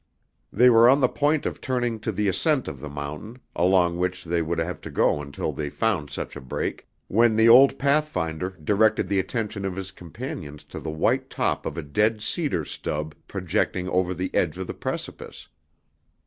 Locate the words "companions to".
9.91-10.79